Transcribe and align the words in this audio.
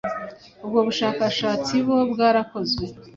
ubwo 0.63 0.79
bushakashatsi 0.87 1.73
bo 1.85 1.97
bwarakozwe 2.11 2.83